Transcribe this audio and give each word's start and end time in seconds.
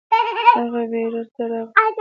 هغه 0.57 0.81
بېرته 0.91 1.23
راغله 1.51 1.81